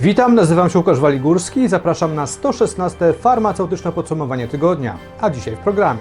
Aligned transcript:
Witam, 0.00 0.34
nazywam 0.34 0.70
się 0.70 0.78
Łukasz 0.78 1.00
Waligórski 1.00 1.60
i 1.60 1.68
zapraszam 1.68 2.14
na 2.14 2.26
116 2.26 3.12
farmaceutyczne 3.12 3.92
podsumowanie 3.92 4.48
tygodnia, 4.48 4.98
a 5.20 5.30
dzisiaj 5.30 5.56
w 5.56 5.58
programie. 5.58 6.00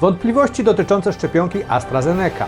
Wątpliwości 0.00 0.64
dotyczące 0.64 1.12
szczepionki 1.12 1.64
AstraZeneca. 1.68 2.46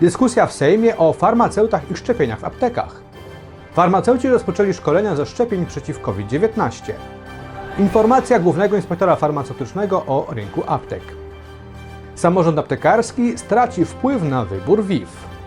Dyskusja 0.00 0.46
w 0.46 0.52
Sejmie 0.52 0.96
o 0.96 1.12
farmaceutach 1.12 1.90
i 1.90 1.96
szczepieniach 1.96 2.40
w 2.40 2.44
aptekach. 2.44 3.00
Farmaceuci 3.72 4.28
rozpoczęli 4.28 4.74
szkolenia 4.74 5.16
ze 5.16 5.26
szczepień 5.26 5.66
przeciw 5.66 6.00
COVID-19. 6.00 6.92
Informacja 7.78 8.38
głównego 8.38 8.76
inspektora 8.76 9.16
farmaceutycznego 9.16 10.06
o 10.06 10.26
rynku 10.30 10.62
aptek. 10.66 11.02
Samorząd 12.14 12.58
aptekarski 12.58 13.38
straci 13.38 13.84
wpływ 13.84 14.22
na 14.22 14.44
wybór 14.44 14.84
WIF. 14.84 15.39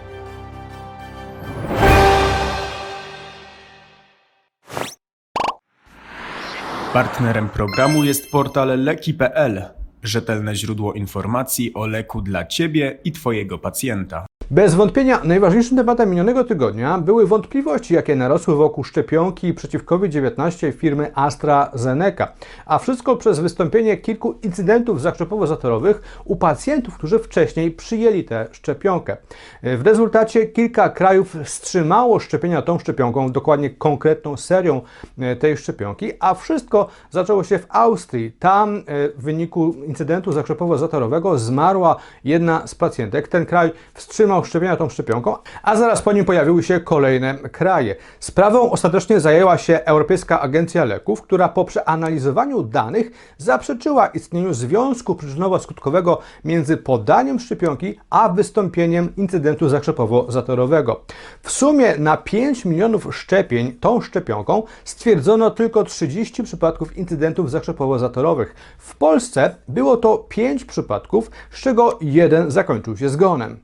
Partnerem 6.93 7.49
programu 7.49 8.03
jest 8.03 8.31
portal 8.31 8.83
leki.pl, 8.83 9.63
rzetelne 10.03 10.55
źródło 10.55 10.93
informacji 10.93 11.73
o 11.73 11.87
leku 11.87 12.21
dla 12.21 12.45
Ciebie 12.45 12.99
i 13.03 13.11
Twojego 13.11 13.57
pacjenta. 13.57 14.25
Bez 14.51 14.75
wątpienia 14.75 15.21
najważniejszym 15.23 15.77
tematem 15.77 16.09
minionego 16.09 16.43
tygodnia 16.43 16.97
były 16.97 17.27
wątpliwości, 17.27 17.93
jakie 17.93 18.15
narosły 18.15 18.55
wokół 18.55 18.83
szczepionki 18.83 19.53
przeciw 19.53 19.85
COVID-19 19.85 20.73
firmy 20.73 21.11
AstraZeneca, 21.15 22.27
a 22.65 22.79
wszystko 22.79 23.15
przez 23.15 23.39
wystąpienie 23.39 23.97
kilku 23.97 24.35
incydentów 24.43 25.01
zakrzepowo-zatorowych 25.01 26.01
u 26.25 26.35
pacjentów, 26.35 26.97
którzy 26.97 27.19
wcześniej 27.19 27.71
przyjęli 27.71 28.23
tę 28.23 28.47
szczepionkę. 28.51 29.17
W 29.63 29.81
rezultacie 29.85 30.45
kilka 30.45 30.89
krajów 30.89 31.35
wstrzymało 31.43 32.19
szczepienia 32.19 32.61
tą 32.61 32.79
szczepionką, 32.79 33.31
dokładnie 33.31 33.69
konkretną 33.69 34.37
serią 34.37 34.81
e, 35.19 35.35
tej 35.35 35.57
szczepionki, 35.57 36.11
a 36.19 36.33
wszystko 36.33 36.87
zaczęło 37.11 37.43
się 37.43 37.59
w 37.59 37.65
Austrii. 37.69 38.31
Tam 38.31 38.77
e, 38.77 38.81
w 39.09 39.21
wyniku 39.23 39.73
incydentu 39.87 40.31
zakrzepowo-zatorowego 40.31 41.37
zmarła 41.37 41.95
jedna 42.23 42.67
z 42.67 42.75
pacjentek. 42.75 43.27
Ten 43.27 43.45
kraj 43.45 43.71
wstrzymał 43.93 44.42
szczepienia 44.43 44.77
tą 44.77 44.89
szczepionką, 44.89 45.35
a 45.63 45.75
zaraz 45.75 46.01
po 46.01 46.11
nim 46.11 46.25
pojawiły 46.25 46.63
się 46.63 46.79
kolejne 46.79 47.35
kraje. 47.35 47.95
Sprawą 48.19 48.71
ostatecznie 48.71 49.19
zajęła 49.19 49.57
się 49.57 49.79
Europejska 49.85 50.41
Agencja 50.41 50.85
Leków, 50.85 51.21
która 51.21 51.49
po 51.49 51.65
przeanalizowaniu 51.65 52.63
danych 52.63 53.11
zaprzeczyła 53.37 54.07
istnieniu 54.07 54.53
związku 54.53 55.13
przyczynowo-skutkowego 55.13 56.17
między 56.45 56.77
podaniem 56.77 57.39
szczepionki 57.39 57.99
a 58.09 58.29
wystąpieniem 58.29 59.15
incydentu 59.17 59.67
zakrzepowo-zatorowego. 59.67 60.95
W 61.41 61.51
sumie 61.51 61.97
na 61.97 62.17
5 62.17 62.65
milionów 62.65 63.15
szczepień 63.15 63.71
tą 63.71 64.01
szczepionką 64.01 64.63
stwierdzono 64.83 65.51
tylko 65.51 65.83
30 65.83 66.43
przypadków 66.43 66.97
incydentów 66.97 67.51
zakrzepowo-zatorowych. 67.51 68.53
W 68.77 68.95
Polsce 68.95 69.55
było 69.67 69.97
to 69.97 70.17
5 70.17 70.65
przypadków, 70.65 71.31
z 71.51 71.61
czego 71.61 71.97
jeden 72.01 72.51
zakończył 72.51 72.97
się 72.97 73.09
zgonem. 73.09 73.57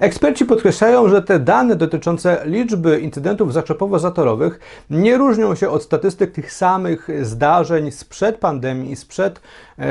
Eksperci 0.00 0.44
podkreślają, 0.44 1.08
że 1.08 1.22
te 1.22 1.38
dane 1.38 1.76
dotyczące 1.76 2.42
liczby 2.44 3.00
incydentów 3.00 3.52
zakrzepowo-zatorowych 3.52 4.58
nie 4.90 5.16
różnią 5.18 5.54
się 5.54 5.70
od 5.70 5.82
statystyk 5.82 6.32
tych 6.32 6.52
samych 6.52 7.08
zdarzeń 7.22 7.90
sprzed 7.90 8.36
pandemii 8.36 8.92
i 8.92 8.96
sprzed 8.96 9.40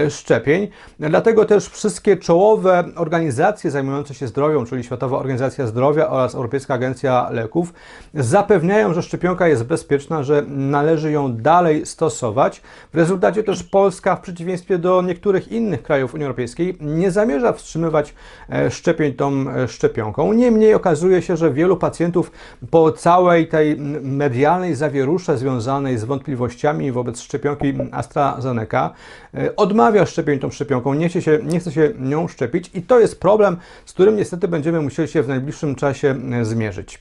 szczepień. 0.09 0.67
Dlatego 0.99 1.45
też 1.45 1.69
wszystkie 1.69 2.17
czołowe 2.17 2.83
organizacje 2.95 3.71
zajmujące 3.71 4.13
się 4.13 4.27
zdrowiem, 4.27 4.65
czyli 4.65 4.83
Światowa 4.83 5.17
Organizacja 5.17 5.67
Zdrowia 5.67 6.09
oraz 6.09 6.35
Europejska 6.35 6.73
Agencja 6.73 7.29
Leków, 7.29 7.73
zapewniają, 8.13 8.93
że 8.93 9.03
szczepionka 9.03 9.47
jest 9.47 9.63
bezpieczna, 9.63 10.23
że 10.23 10.43
należy 10.47 11.11
ją 11.11 11.35
dalej 11.35 11.85
stosować. 11.85 12.61
W 12.93 12.95
rezultacie 12.95 13.43
też 13.43 13.63
Polska, 13.63 14.15
w 14.15 14.21
przeciwieństwie 14.21 14.77
do 14.77 15.01
niektórych 15.01 15.51
innych 15.51 15.83
krajów 15.83 16.13
Unii 16.13 16.25
Europejskiej, 16.25 16.77
nie 16.81 17.11
zamierza 17.11 17.53
wstrzymywać 17.53 18.13
e, 18.49 18.71
szczepień 18.71 19.13
tą 19.13 19.49
e, 19.49 19.67
szczepionką. 19.67 20.33
Niemniej 20.33 20.73
okazuje 20.73 21.21
się, 21.21 21.37
że 21.37 21.53
wielu 21.53 21.77
pacjentów 21.77 22.31
po 22.71 22.91
całej 22.91 23.47
tej 23.47 23.77
medialnej 24.01 24.75
zawierusze 24.75 25.37
związanej 25.37 25.97
z 25.97 26.03
wątpliwościami 26.03 26.91
wobec 26.91 27.21
szczepionki 27.21 27.73
AstraZeneca 27.91 28.93
e, 29.33 29.55
odmawia 29.81 30.05
szczepień 30.05 30.39
tą 30.39 30.51
szczepionką, 30.51 30.93
nie 30.93 31.09
chce, 31.09 31.21
się, 31.21 31.39
nie 31.43 31.59
chce 31.59 31.71
się 31.71 31.93
nią 31.99 32.27
szczepić 32.27 32.71
i 32.73 32.81
to 32.81 32.99
jest 32.99 33.19
problem, 33.19 33.57
z 33.85 33.93
którym 33.93 34.15
niestety 34.15 34.47
będziemy 34.47 34.81
musieli 34.81 35.09
się 35.09 35.23
w 35.23 35.27
najbliższym 35.27 35.75
czasie 35.75 36.15
e, 36.31 36.45
zmierzyć. 36.45 36.99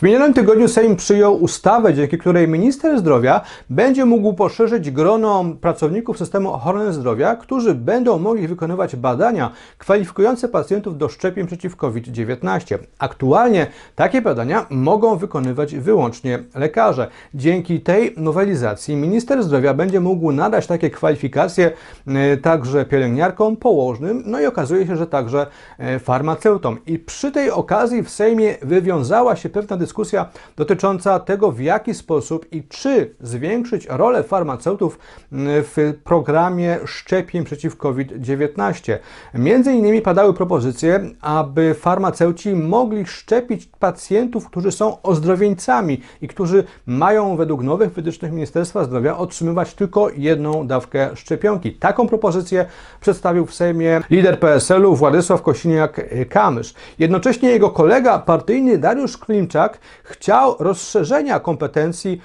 W 0.00 0.02
minionym 0.02 0.34
tygodniu 0.34 0.68
Sejm 0.68 0.96
przyjął 0.96 1.42
ustawę, 1.42 1.94
dzięki 1.94 2.18
której 2.18 2.48
minister 2.48 2.98
zdrowia 2.98 3.40
będzie 3.70 4.04
mógł 4.04 4.32
poszerzyć 4.32 4.90
grono 4.90 5.44
pracowników 5.60 6.18
systemu 6.18 6.52
ochrony 6.52 6.92
zdrowia, 6.92 7.36
którzy 7.36 7.74
będą 7.74 8.18
mogli 8.18 8.48
wykonywać 8.48 8.96
badania 8.96 9.50
kwalifikujące 9.78 10.48
pacjentów 10.48 10.98
do 10.98 11.08
szczepień 11.08 11.46
przeciw 11.46 11.76
COVID-19. 11.76 12.78
Aktualnie 12.98 13.66
takie 13.96 14.22
badania 14.22 14.66
mogą 14.70 15.16
wykonywać 15.16 15.74
wyłącznie 15.74 16.38
lekarze. 16.54 17.08
Dzięki 17.34 17.80
tej 17.80 18.14
nowelizacji 18.16 18.96
minister 18.96 19.42
zdrowia 19.42 19.74
będzie 19.74 20.00
mógł 20.00 20.32
nadać 20.32 20.66
takie 20.66 20.90
kwalifikacje 20.90 21.72
e, 22.06 22.36
także 22.36 22.84
pielęgniarkom, 22.84 23.56
położnym, 23.56 24.22
no 24.26 24.40
i 24.40 24.46
okazuje 24.46 24.86
się, 24.86 24.96
że 24.96 25.06
także 25.06 25.46
e, 25.78 25.98
farmaceutom. 25.98 26.78
I 26.86 26.98
przy 26.98 27.32
tej 27.32 27.50
okazji 27.50 28.02
w 28.02 28.10
Sejmie 28.10 28.54
wywiązała 28.62 29.36
się 29.36 29.48
pewna 29.48 29.76
dyskusja, 29.76 29.89
dyskusja 29.90 30.26
dotycząca 30.56 31.20
tego, 31.20 31.52
w 31.52 31.60
jaki 31.60 31.94
sposób 31.94 32.46
i 32.52 32.62
czy 32.68 33.14
zwiększyć 33.20 33.86
rolę 33.90 34.22
farmaceutów 34.22 34.98
w 35.32 35.94
programie 36.04 36.78
szczepień 36.86 37.44
przeciw 37.44 37.76
COVID-19. 37.76 38.98
Między 39.34 39.72
innymi 39.72 40.02
padały 40.02 40.34
propozycje, 40.34 41.00
aby 41.20 41.74
farmaceuci 41.74 42.54
mogli 42.54 43.06
szczepić 43.06 43.66
pacjentów, 43.78 44.46
którzy 44.46 44.72
są 44.72 45.02
ozdrowieńcami 45.02 46.00
i 46.22 46.28
którzy 46.28 46.64
mają 46.86 47.36
według 47.36 47.62
nowych 47.62 47.92
wytycznych 47.92 48.32
Ministerstwa 48.32 48.84
Zdrowia 48.84 49.16
otrzymywać 49.16 49.74
tylko 49.74 50.10
jedną 50.10 50.66
dawkę 50.66 51.16
szczepionki. 51.16 51.72
Taką 51.72 52.08
propozycję 52.08 52.66
przedstawił 53.00 53.46
w 53.46 53.54
Sejmie 53.54 54.00
lider 54.10 54.40
PSL-u 54.40 54.96
Władysław 54.96 55.42
Kosiniak-Kamysz. 55.42 56.74
Jednocześnie 56.98 57.50
jego 57.50 57.70
kolega 57.70 58.18
partyjny 58.18 58.78
Dariusz 58.78 59.18
Klimczak 59.18 59.79
chciał 60.04 60.56
rozszerzenia 60.58 61.40
kompetencji 61.40 62.20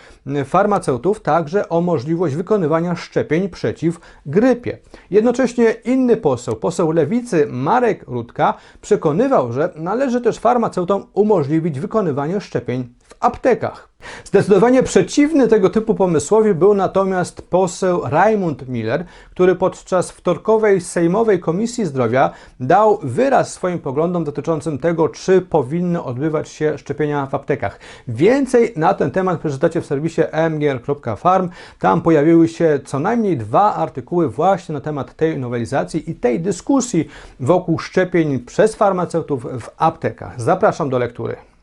farmaceutów 0.45 1.21
także 1.21 1.69
o 1.69 1.81
możliwość 1.81 2.35
wykonywania 2.35 2.95
szczepień 2.95 3.49
przeciw 3.49 3.99
grypie. 4.25 4.77
Jednocześnie 5.11 5.75
inny 5.85 6.17
poseł, 6.17 6.55
poseł 6.55 6.91
lewicy 6.91 7.47
Marek 7.49 8.03
Rutka, 8.07 8.53
przekonywał, 8.81 9.53
że 9.53 9.73
należy 9.75 10.21
też 10.21 10.39
farmaceutom 10.39 11.05
umożliwić 11.13 11.79
wykonywanie 11.79 12.41
szczepień 12.41 12.93
w 13.07 13.15
aptekach. 13.19 13.95
Zdecydowanie 14.23 14.83
przeciwny 14.83 15.47
tego 15.47 15.69
typu 15.69 15.95
pomysłowi 15.95 16.53
był 16.53 16.73
natomiast 16.73 17.41
poseł 17.41 18.01
Raimund 18.03 18.67
Miller, 18.69 19.05
który 19.31 19.55
podczas 19.55 20.11
wtorkowej 20.11 20.81
Sejmowej 20.81 21.39
Komisji 21.39 21.85
Zdrowia 21.85 22.31
dał 22.59 22.99
wyraz 23.03 23.53
swoim 23.53 23.79
poglądom 23.79 24.23
dotyczącym 24.23 24.77
tego, 24.77 25.09
czy 25.09 25.41
powinny 25.41 26.03
odbywać 26.03 26.49
się 26.49 26.77
szczepienia 26.77 27.25
w 27.25 27.35
aptekach. 27.35 27.79
Więcej 28.07 28.73
na 28.75 28.93
ten 28.93 29.11
temat 29.11 29.39
przeczytacie 29.39 29.81
w 29.81 29.85
serwisie 29.85 30.21
mgr.farm. 30.49 31.49
Tam 31.79 32.01
pojawiły 32.01 32.47
się 32.47 32.79
co 32.85 32.99
najmniej 32.99 33.37
dwa 33.37 33.75
artykuły 33.75 34.29
właśnie 34.29 34.73
na 34.73 34.81
temat 34.81 35.15
tej 35.15 35.39
nowelizacji 35.39 36.11
i 36.11 36.15
tej 36.15 36.39
dyskusji 36.39 37.07
wokół 37.39 37.79
szczepień 37.79 38.39
przez 38.39 38.75
farmaceutów 38.75 39.43
w 39.43 39.69
aptekach. 39.77 40.41
Zapraszam 40.41 40.89
do 40.89 40.99
lektury. 40.99 41.54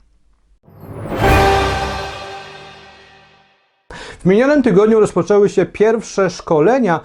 W 4.23 4.25
minionym 4.25 4.63
tygodniu 4.63 5.01
rozpoczęły 5.01 5.49
się 5.49 5.67
pierwsze 5.67 6.31
szkolenia 6.31 7.01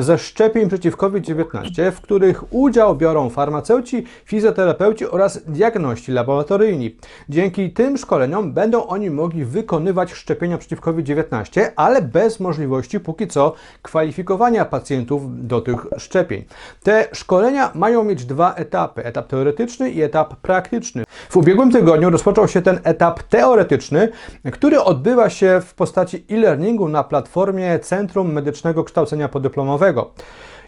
ze 0.00 0.18
szczepień 0.18 0.68
przeciw 0.68 0.96
COVID-19, 0.96 1.90
w 1.92 2.00
których 2.00 2.52
udział 2.52 2.96
biorą 2.96 3.30
farmaceuci, 3.30 4.04
fizjoterapeuci 4.24 5.06
oraz 5.06 5.42
diagności 5.46 6.12
laboratoryjni. 6.12 6.96
Dzięki 7.28 7.70
tym 7.70 7.96
szkoleniom 7.96 8.52
będą 8.52 8.86
oni 8.86 9.10
mogli 9.10 9.44
wykonywać 9.44 10.12
szczepienia 10.12 10.58
przeciw 10.58 10.80
COVID-19, 10.80 11.60
ale 11.76 12.02
bez 12.02 12.40
możliwości 12.40 13.00
póki 13.00 13.28
co 13.28 13.54
kwalifikowania 13.82 14.64
pacjentów 14.64 15.46
do 15.46 15.60
tych 15.60 15.86
szczepień. 15.96 16.44
Te 16.82 17.08
szkolenia 17.12 17.70
mają 17.74 18.04
mieć 18.04 18.24
dwa 18.24 18.54
etapy: 18.54 19.04
etap 19.04 19.28
teoretyczny 19.28 19.90
i 19.90 20.02
etap 20.02 20.36
praktyczny. 20.36 21.04
W 21.28 21.36
ubiegłym 21.36 21.72
tygodniu 21.72 22.10
rozpoczął 22.10 22.48
się 22.48 22.62
ten 22.62 22.80
etap 22.84 23.22
teoretyczny, 23.22 24.08
który 24.52 24.80
odbywa 24.80 25.30
się 25.30 25.60
w 25.66 25.74
postaci 25.74 26.24
e-learningu 26.58 26.88
na 26.88 27.04
platformie 27.04 27.78
Centrum 27.78 28.32
Medycznego 28.32 28.84
Kształcenia 28.84 29.28
Podyplomowego. 29.28 30.10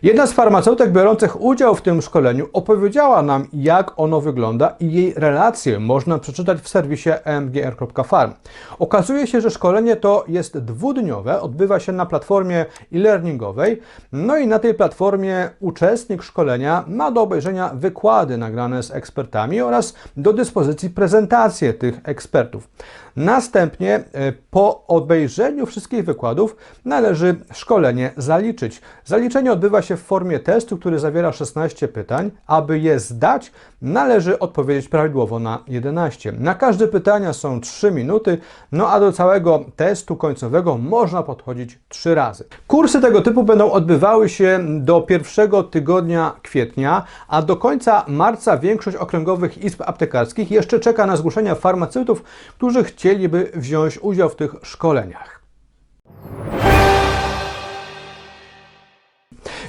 Jedna 0.02 0.26
z 0.26 0.32
farmaceutek 0.32 0.92
biorących 0.92 1.40
udział 1.40 1.74
w 1.74 1.82
tym 1.82 2.02
szkoleniu 2.02 2.48
opowiedziała 2.52 3.22
nam, 3.22 3.46
jak 3.52 3.92
ono 3.96 4.20
wygląda 4.20 4.76
i 4.80 4.92
jej 4.92 5.14
relacje 5.16 5.80
można 5.80 6.18
przeczytać 6.18 6.58
w 6.58 6.68
serwisie 6.68 7.10
mgr.farm. 7.40 8.32
Okazuje 8.78 9.26
się, 9.26 9.40
że 9.40 9.50
szkolenie 9.50 9.96
to 9.96 10.24
jest 10.28 10.58
dwudniowe, 10.58 11.40
odbywa 11.40 11.80
się 11.80 11.92
na 11.92 12.06
platformie 12.06 12.66
e-learningowej, 12.92 13.80
no 14.12 14.38
i 14.38 14.46
na 14.46 14.58
tej 14.58 14.74
platformie 14.74 15.50
uczestnik 15.60 16.22
szkolenia 16.22 16.84
ma 16.86 17.10
do 17.10 17.22
obejrzenia 17.22 17.70
wykłady 17.74 18.38
nagrane 18.38 18.82
z 18.82 18.90
ekspertami 18.90 19.60
oraz 19.60 19.94
do 20.16 20.32
dyspozycji 20.32 20.90
prezentacje 20.90 21.74
tych 21.74 22.00
ekspertów. 22.04 22.68
Następnie 23.16 23.94
e, 23.94 24.32
po 24.50 24.86
obejrzeniu 24.86 25.66
wszystkich 25.66 26.04
wykładów 26.04 26.56
należy 26.84 27.36
szkolenie 27.52 28.10
zaliczyć. 28.16 28.80
Zaliczenie 29.04 29.52
odbywa 29.52 29.82
się 29.82 29.96
w 29.96 30.02
formie 30.02 30.38
testu, 30.38 30.78
który 30.78 30.98
zawiera 30.98 31.32
16 31.32 31.88
pytań. 31.88 32.30
Aby 32.46 32.78
je 32.78 32.98
zdać, 33.00 33.52
należy 33.82 34.38
odpowiedzieć 34.38 34.88
prawidłowo 34.88 35.38
na 35.38 35.64
11. 35.68 36.32
Na 36.32 36.54
każde 36.54 36.88
pytania 36.88 37.32
są 37.32 37.60
3 37.60 37.90
minuty, 37.90 38.38
no 38.72 38.88
a 38.88 39.00
do 39.00 39.12
całego 39.12 39.64
testu 39.76 40.16
końcowego 40.16 40.78
można 40.78 41.22
podchodzić 41.22 41.78
3 41.88 42.14
razy. 42.14 42.44
Kursy 42.66 43.00
tego 43.00 43.22
typu 43.22 43.42
będą 43.42 43.70
odbywały 43.70 44.28
się 44.28 44.60
do 44.80 45.00
pierwszego 45.00 45.62
tygodnia 45.62 46.32
kwietnia, 46.42 47.04
a 47.28 47.42
do 47.42 47.56
końca 47.56 48.04
marca 48.08 48.58
większość 48.58 48.96
okręgowych 48.96 49.64
izb 49.64 49.82
aptekarskich 49.86 50.50
jeszcze 50.50 50.80
czeka 50.80 51.06
na 51.06 51.16
zgłoszenia 51.16 51.54
farmaceutów, 51.54 52.22
którzy 52.56 52.84
chcieliby 53.10 53.50
wziąć 53.54 53.98
udział 53.98 54.28
w 54.28 54.36
tych 54.36 54.54
szkoleniach. 54.62 55.40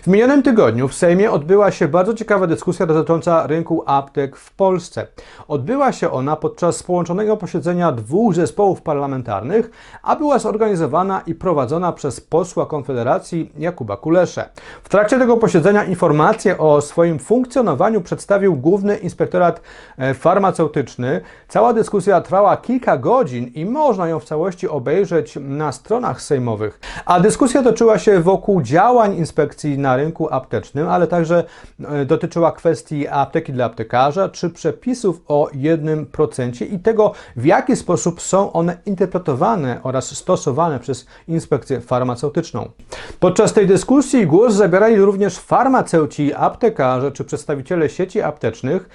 W 0.02 0.08
minionym 0.08 0.44
tygodniu 0.44 0.88
w 0.88 0.94
Sejmie 0.94 1.32
odbyła 1.32 1.72
się 1.72 1.88
bardzo 1.88 2.14
ciekawa 2.14 2.48
dyskusja 2.48 2.86
dotycząca 2.86 3.48
rynku 3.48 3.84
aptek 3.86 4.36
w 4.36 4.54
Polsce. 4.54 5.08
Odbyła 5.48 5.92
się 5.92 6.12
ona 6.12 6.36
podczas 6.36 6.84
połączonego 6.84 7.38
posiedzenia 7.38 7.92
dwóch 7.92 8.36
zespołów 8.36 8.82
parlamentarnych, 8.82 9.72
a 10.04 10.16
była 10.16 10.40
zorganizowana 10.40 11.22
i 11.26 11.36
prowadzona 11.36 11.92
przez 11.92 12.22
posła 12.22 12.66
Konfederacji 12.66 13.52
Jakuba 13.58 13.98
Kuleszę. 13.98 14.50
W 14.84 14.90
trakcie 14.90 15.20
tego 15.20 15.38
posiedzenia 15.38 15.84
informację 15.84 16.58
o 16.58 16.82
swoim 16.82 17.20
funkcjonowaniu 17.20 18.02
przedstawił 18.02 18.56
Główny 18.56 18.98
Inspektorat 18.98 19.62
e, 19.98 20.14
Farmaceutyczny. 20.14 21.22
Cała 21.48 21.74
dyskusja 21.74 22.22
trwała 22.22 22.58
kilka 22.58 22.98
godzin 22.98 23.48
i 23.48 23.66
można 23.66 24.08
ją 24.08 24.20
w 24.20 24.26
całości 24.26 24.68
obejrzeć 24.68 25.38
na 25.42 25.72
stronach 25.72 26.22
sejmowych. 26.22 26.80
A 27.06 27.20
dyskusja 27.20 27.64
toczyła 27.64 27.98
się 27.98 28.20
wokół 28.20 28.62
działań 28.62 29.16
inspekcji 29.16 29.78
na 29.78 29.91
rynku 29.96 30.34
aptecznym, 30.34 30.90
ale 30.90 31.08
także 31.08 31.44
e, 31.84 32.06
dotyczyła 32.06 32.52
kwestii 32.52 33.08
apteki 33.08 33.54
dla 33.54 33.66
aptekarza, 33.66 34.30
czy 34.30 34.50
przepisów 34.50 35.22
o 35.28 35.50
1% 35.56 36.74
i 36.74 36.80
tego, 36.80 37.14
w 37.36 37.46
jaki 37.46 37.76
sposób 37.76 38.22
są 38.22 38.54
one 38.54 38.78
interpretowane 38.86 39.80
oraz 39.84 40.16
stosowane 40.16 40.80
przez 40.80 41.06
inspekcję 41.28 41.82
farmaceutyczną. 41.82 42.70
Podczas 43.20 43.54
tej 43.54 43.68
dyskusji 43.68 44.28
głos 44.28 44.54
zabierali 44.54 44.96
również 44.96 45.40
farmaceuci, 45.40 46.34
aptekarze 46.34 47.12
czy 47.12 47.24
przedstawiciele 47.24 47.90
sieci 47.90 48.22
aptecznych, 48.22 48.90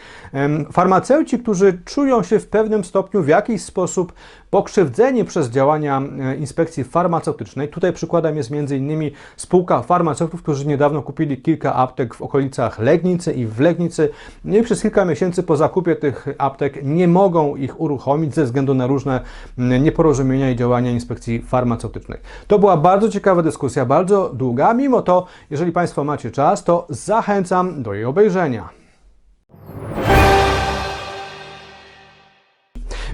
farmaceuci, 0.73 1.39
którzy 1.39 1.79
czują 1.85 2.23
się 2.23 2.39
w 2.39 2.49
pewnym 2.49 2.85
stopniu 2.85 3.23
w 3.23 3.29
jakiś 3.29 3.63
sposób 3.63 4.13
pokrzywdzeni 4.51 5.25
przez 5.25 5.51
działania 5.51 6.03
e, 6.21 6.37
inspekcji 6.37 6.85
farmaceutycznej. 6.85 7.69
Tutaj 7.69 7.93
przykładem 7.93 8.37
jest 8.37 8.53
m.in. 8.53 9.11
spółka 9.37 9.83
farmaceutów, 9.83 10.43
którzy 10.43 10.67
niedawno 10.87 11.03
kupili 11.03 11.37
kilka 11.37 11.75
aptek 11.75 12.15
w 12.15 12.23
okolicach 12.23 12.79
Legnicy 12.79 13.33
i 13.33 13.47
w 13.47 13.61
Legnicy. 13.61 14.11
No 14.45 14.57
i 14.57 14.63
przez 14.63 14.83
kilka 14.83 15.05
miesięcy 15.05 15.43
po 15.43 15.57
zakupie 15.57 15.97
tych 15.97 16.29
aptek 16.39 16.81
nie 16.83 17.09
mogą 17.09 17.57
ich 17.57 17.81
uruchomić 17.81 18.35
ze 18.35 18.45
względu 18.45 18.75
na 18.75 18.87
różne 18.87 19.21
mm, 19.59 19.85
nieporozumienia 19.85 20.51
i 20.51 20.57
działania 20.57 20.91
inspekcji 20.91 21.43
farmaceutycznej. 21.43 22.19
To 22.47 22.59
była 22.59 22.77
bardzo 22.77 23.09
ciekawa 23.09 23.43
dyskusja, 23.43 23.87
bardzo 23.87 24.31
długa. 24.35 24.75
Mimo 24.75 25.03
to, 25.03 25.27
jeżeli 25.51 25.73
Państwo 25.73 26.05
macie 26.05 26.31
czas, 26.31 26.65
to 26.65 26.87
zachęcam 26.89 27.83
do 27.83 27.95
jej 27.95 28.05
obejrzenia. 28.05 28.86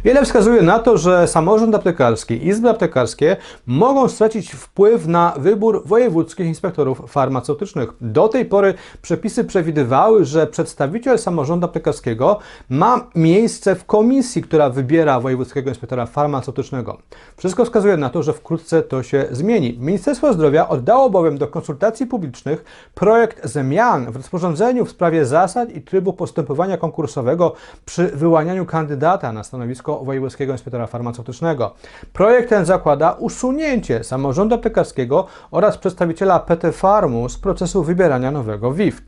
Wiele 0.04 0.24
wskazuje 0.24 0.62
na 0.62 0.78
to, 0.78 0.98
że 0.98 1.28
samorząd 1.28 1.74
aptekarski, 1.74 2.46
izby 2.46 2.70
aptekarskie 2.70 3.36
mogą 3.66 4.08
stracić 4.08 4.52
wpływ 4.52 5.06
na 5.06 5.34
wybór 5.38 5.82
wojewódzkich 5.86 6.46
inspektorów 6.46 7.02
farmaceutycznych. 7.08 7.92
Do 8.00 8.28
tej 8.28 8.44
pory 8.44 8.74
przepisy 9.02 9.44
przewidywały, 9.44 10.24
że 10.24 10.46
przedstawiciel 10.46 11.18
samorządu 11.18 11.66
aptekarskiego 11.66 12.38
ma 12.68 13.06
miejsce 13.14 13.74
w 13.74 13.84
komisji, 13.84 14.42
która 14.42 14.70
wybiera 14.70 15.20
wojewódzkiego 15.20 15.68
inspektora 15.70 16.06
farmaceutycznego. 16.06 16.98
Wszystko 17.36 17.64
wskazuje 17.64 17.96
na 17.96 18.10
to, 18.10 18.22
że 18.22 18.32
wkrótce 18.32 18.82
to 18.82 19.02
się 19.02 19.24
zmieni. 19.30 19.76
Ministerstwo 19.80 20.32
Zdrowia 20.32 20.68
oddało 20.68 21.10
bowiem 21.10 21.38
do 21.38 21.48
konsultacji 21.48 22.06
publicznych 22.06 22.64
projekt 22.94 23.46
zmian 23.46 24.12
w 24.12 24.16
rozporządzeniu 24.16 24.84
w 24.84 24.90
sprawie 24.90 25.26
zasad 25.26 25.70
i 25.70 25.80
trybu 25.82 26.12
postępowania 26.12 26.76
konkursowego 26.76 27.52
przy 27.84 28.06
wyłanianiu 28.06 28.66
kandydata 28.66 29.32
na 29.32 29.44
stanowisko 29.44 29.91
wojewódzkiego 29.98 30.52
inspektora 30.52 30.86
farmaceutycznego. 30.86 31.74
Projekt 32.12 32.48
ten 32.48 32.64
zakłada 32.64 33.12
usunięcie 33.12 34.04
samorządu 34.04 34.54
aptekarskiego 34.54 35.26
oraz 35.50 35.78
przedstawiciela 35.78 36.38
PT 36.38 36.72
Farmu 36.72 37.28
z 37.28 37.38
procesu 37.38 37.82
wybierania 37.82 38.30
nowego 38.30 38.72
WIF. 38.72 39.02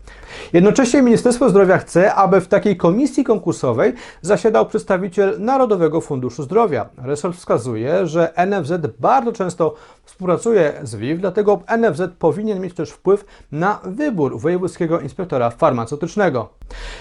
Jednocześnie 0.53 1.03
Ministerstwo 1.03 1.49
Zdrowia 1.49 1.79
chce, 1.79 2.15
aby 2.15 2.41
w 2.41 2.49
takiej 2.49 2.77
komisji 2.77 3.25
konkursowej 3.25 3.93
zasiadał 4.23 4.67
przedstawiciel 4.67 5.37
Narodowego 5.39 6.01
Funduszu 6.01 6.43
Zdrowia. 6.43 6.89
Resort 6.99 7.37
wskazuje, 7.37 8.07
że 8.07 8.33
NFZ 8.47 8.73
bardzo 8.99 9.33
często 9.33 9.75
współpracuje 10.05 10.73
z 10.83 10.95
WIF, 10.95 11.21
dlatego 11.21 11.61
NFZ 11.79 12.03
powinien 12.19 12.61
mieć 12.61 12.75
też 12.75 12.91
wpływ 12.91 13.25
na 13.53 13.81
wybór 13.85 14.41
wojewódzkiego 14.41 15.01
inspektora 15.01 15.51
farmaceutycznego. 15.51 16.49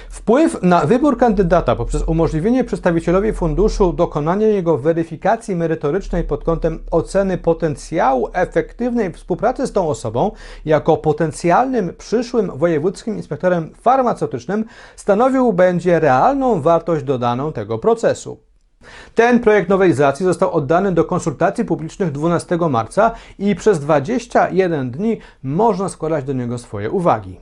Wpływ 0.10 0.63
na 0.63 0.86
wybór 0.86 1.18
kandydata 1.18 1.75
poprzez 1.75 2.04
umożliwienie 2.04 2.63
przedstawicielowi 2.63 3.33
funduszu 3.33 3.94
dokonania 3.94 4.48
jego 4.48 4.77
weryfikacji 4.77 5.56
merytorycznej 5.56 6.24
pod 6.24 6.44
kątem 6.44 6.80
oceny 6.92 7.38
potencjału 7.38 8.29
efektywnej 8.34 9.13
współpracy 9.13 9.67
z 9.67 9.72
tą 9.72 9.89
osobą 9.89 10.32
jako 10.65 10.98
potencjalnym 10.98 11.93
przyszłym 11.98 12.51
wojewódzkim 12.55 13.17
inspektorem 13.17 13.74
farmaceutycznym 13.82 14.65
stanowił 14.96 15.53
będzie 15.53 16.00
realną 16.00 16.62
wartość 16.62 17.03
dodaną 17.03 17.53
tego 17.53 17.77
procesu. 17.77 18.39
Ten 19.15 19.39
projekt 19.39 19.70
nowelizacji 19.70 20.25
został 20.25 20.51
oddany 20.51 20.91
do 20.91 21.03
konsultacji 21.03 21.65
publicznych 21.65 22.12
12 22.12 22.58
marca 22.70 23.12
i 23.39 23.55
przez 23.55 23.79
21 23.79 24.91
dni 24.91 25.20
można 25.43 25.89
składać 25.89 26.25
do 26.25 26.34
niego 26.34 26.58
swoje 26.58 26.91
uwagi. 26.91 27.39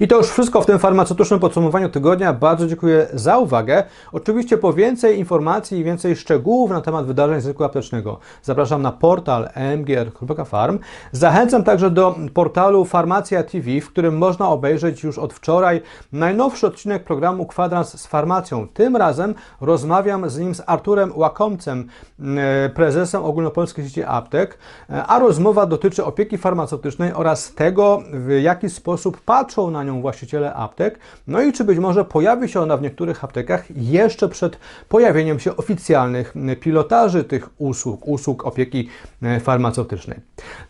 I 0.00 0.08
to 0.08 0.16
już 0.16 0.26
wszystko 0.26 0.60
w 0.60 0.66
tym 0.66 0.78
farmaceutycznym 0.78 1.40
podsumowaniu 1.40 1.88
tygodnia. 1.88 2.32
Bardzo 2.32 2.66
dziękuję 2.66 3.06
za 3.12 3.38
uwagę. 3.38 3.84
Oczywiście 4.12 4.58
po 4.58 4.72
więcej 4.72 5.18
informacji 5.18 5.78
i 5.78 5.84
więcej 5.84 6.16
szczegółów 6.16 6.70
na 6.70 6.80
temat 6.80 7.06
wydarzeń 7.06 7.40
z 7.40 7.46
rynku 7.46 7.64
aptecznego 7.64 8.18
zapraszam 8.42 8.82
na 8.82 8.92
portal 8.92 9.48
mgr.farm. 9.78 10.78
Zachęcam 11.12 11.64
także 11.64 11.90
do 11.90 12.14
portalu 12.34 12.84
Farmacja 12.84 13.42
TV, 13.42 13.80
w 13.80 13.88
którym 13.88 14.18
można 14.18 14.48
obejrzeć 14.48 15.02
już 15.02 15.18
od 15.18 15.32
wczoraj 15.32 15.82
najnowszy 16.12 16.66
odcinek 16.66 17.04
programu 17.04 17.46
Kwadrans 17.46 18.00
z 18.00 18.06
farmacją. 18.06 18.68
Tym 18.68 18.96
razem 18.96 19.34
rozmawiam 19.60 20.30
z 20.30 20.38
nim 20.38 20.54
z 20.54 20.62
Arturem 20.66 21.12
Łakomcem, 21.16 21.88
e, 22.20 22.68
prezesem 22.68 23.24
Ogólnopolskiej 23.24 23.84
Sieci 23.84 24.02
Aptek, 24.02 24.58
e, 24.90 25.06
a 25.06 25.18
rozmowa 25.18 25.66
dotyczy 25.66 26.04
opieki 26.04 26.38
farmaceutycznej 26.38 27.12
oraz 27.12 27.54
tego, 27.54 28.02
w 28.12 28.30
jaki 28.42 28.70
sposób 28.70 29.20
patrzą 29.20 29.70
na 29.70 29.83
nią 29.84 30.00
właściciele 30.00 30.54
aptek, 30.54 30.98
no 31.26 31.42
i 31.42 31.52
czy 31.52 31.64
być 31.64 31.78
może 31.78 32.04
pojawi 32.04 32.48
się 32.48 32.60
ona 32.60 32.76
w 32.76 32.82
niektórych 32.82 33.24
aptekach 33.24 33.64
jeszcze 33.76 34.28
przed 34.28 34.58
pojawieniem 34.88 35.40
się 35.40 35.56
oficjalnych 35.56 36.34
pilotaży 36.60 37.24
tych 37.24 37.48
usług, 37.58 38.08
usług 38.08 38.46
opieki 38.46 38.88
e, 39.22 39.40
farmaceutycznej. 39.40 40.20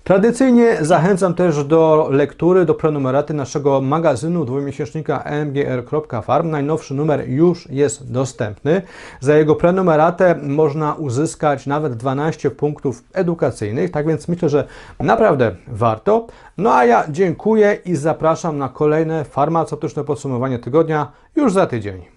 Tradycyjnie 0.04 0.76
zachęcam 0.80 1.34
też 1.34 1.64
do 1.64 2.08
lektury, 2.10 2.64
do 2.64 2.74
prenumeraty 2.74 3.34
naszego 3.34 3.80
magazynu 3.80 4.44
dwumiesięcznika 4.44 5.24
mgr.farm. 5.46 6.50
Najnowszy 6.50 6.94
numer 6.94 7.28
już 7.28 7.70
jest 7.70 8.12
dostępny. 8.12 8.82
Za 9.20 9.36
jego 9.36 9.54
prenumeratę 9.54 10.34
można 10.42 10.94
uzyskać 10.94 11.66
nawet 11.66 11.94
12 11.94 12.50
punktów 12.50 13.04
edukacyjnych, 13.12 13.90
tak 13.90 14.06
więc 14.06 14.28
myślę, 14.28 14.48
że 14.48 14.64
naprawdę 15.00 15.56
warto. 15.68 16.26
No 16.58 16.74
a 16.74 16.84
ja 16.84 17.04
dziękuję 17.10 17.78
i 17.84 17.96
zapraszam 17.96 18.58
na 18.58 18.68
kolejne 19.04 19.24
farmaceutyczne 19.24 20.04
podsumowanie 20.04 20.58
tygodnia 20.58 21.12
już 21.36 21.52
za 21.52 21.66
tydzień. 21.66 22.13